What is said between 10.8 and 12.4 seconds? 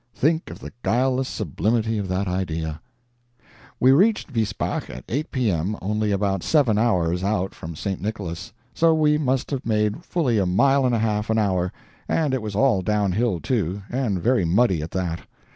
and a half an hour, and